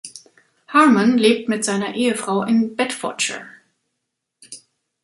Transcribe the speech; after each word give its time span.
Harman 0.69 1.19
lebt 1.19 1.47
mit 1.47 1.63
seiner 1.63 1.93
Ehefrau 1.93 2.41
in 2.41 2.75
Bedfordshire. 2.75 3.45